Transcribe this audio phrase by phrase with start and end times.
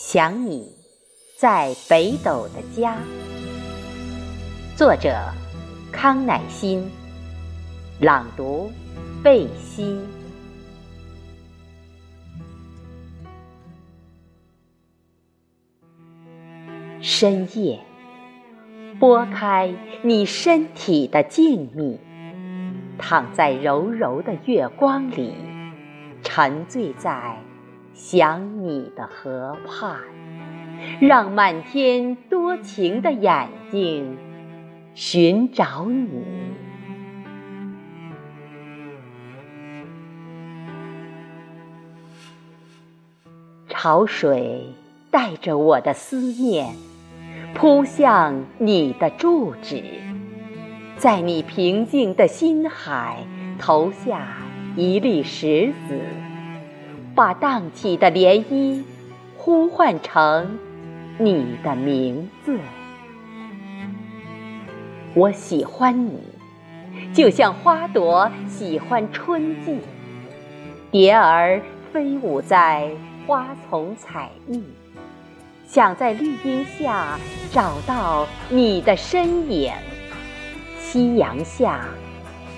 [0.00, 0.64] 想你，
[1.36, 2.98] 在北斗的家。
[4.76, 5.12] 作者：
[5.90, 6.88] 康乃馨。
[8.00, 8.70] 朗读：
[9.24, 9.98] 贝西。
[17.00, 17.80] 深夜，
[19.00, 21.98] 拨开你身体的静谧，
[22.98, 25.34] 躺在柔柔的月光里，
[26.22, 27.42] 沉醉在。
[27.98, 29.96] 想你的河畔，
[31.00, 34.16] 让满天多情的眼睛
[34.94, 36.24] 寻找你。
[43.68, 44.74] 潮水
[45.10, 46.76] 带着我的思念，
[47.52, 49.82] 扑向你的住址，
[50.96, 53.26] 在你平静的心海
[53.58, 54.36] 投下
[54.76, 56.27] 一粒石子。
[57.18, 58.84] 把荡起的涟漪
[59.36, 60.56] 呼唤成
[61.18, 62.56] 你的名字。
[65.14, 66.22] 我喜欢你，
[67.12, 69.80] 就像花朵喜欢春季。
[70.92, 71.60] 蝶儿
[71.92, 72.88] 飞舞在
[73.26, 74.62] 花丛采蜜，
[75.66, 77.18] 想在绿荫下
[77.50, 79.72] 找到你的身影。
[80.78, 81.84] 夕阳下，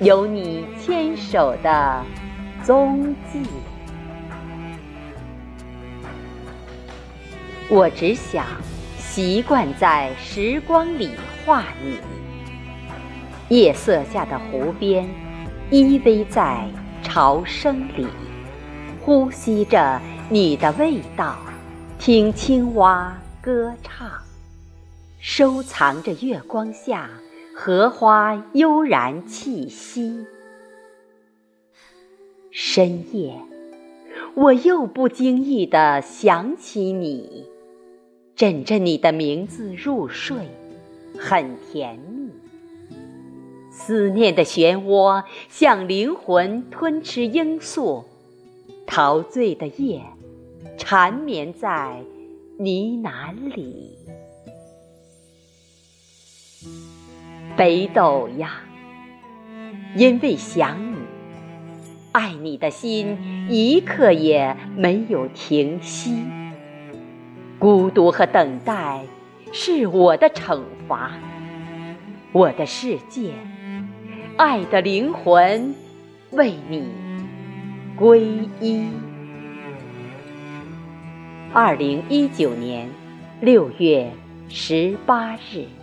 [0.00, 2.04] 有你牵手的
[2.62, 3.40] 踪迹。
[7.68, 8.44] 我只想
[8.98, 11.10] 习惯在时光里
[11.44, 11.96] 画你，
[13.48, 15.08] 夜色下的湖边，
[15.70, 16.68] 依偎在
[17.02, 18.06] 潮声里，
[19.00, 21.38] 呼吸着你的味道，
[21.98, 24.10] 听青蛙歌唱，
[25.18, 27.08] 收藏着月光下
[27.56, 30.26] 荷花悠然气息。
[32.50, 33.34] 深夜，
[34.34, 37.46] 我又不经意地想起你。
[38.42, 40.36] 枕着你的名字入睡，
[41.16, 42.28] 很甜蜜。
[43.70, 48.04] 思念的漩涡像灵魂吞吃罂粟，
[48.84, 50.02] 陶醉的夜
[50.76, 52.02] 缠绵在
[52.58, 53.96] 呢喃里。
[57.56, 58.64] 北斗呀，
[59.94, 60.96] 因为想你，
[62.10, 66.16] 爱你的心一刻也没有停息。
[67.62, 69.04] 孤独和等待
[69.52, 71.12] 是我的惩罚，
[72.32, 73.34] 我的世界，
[74.36, 75.72] 爱的灵魂
[76.32, 76.88] 为你
[77.96, 78.18] 皈
[78.60, 78.88] 依。
[81.52, 82.90] 二零一九年
[83.40, 84.10] 六月
[84.48, 85.81] 十八日。